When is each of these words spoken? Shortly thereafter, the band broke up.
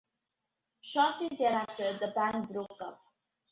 Shortly 0.81 1.29
thereafter, 1.37 1.99
the 1.99 2.07
band 2.15 2.49
broke 2.49 2.81
up. 2.81 3.03